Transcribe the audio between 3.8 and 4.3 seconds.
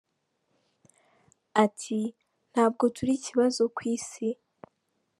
Isi.